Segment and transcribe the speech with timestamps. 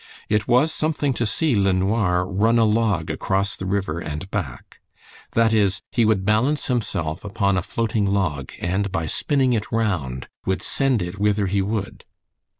[0.29, 4.79] It was something to see LeNoir "run a log" across the river and back;
[5.33, 10.27] that is, he would balance himself upon a floating log, and by spinning it round,
[10.43, 12.03] would send it whither he would.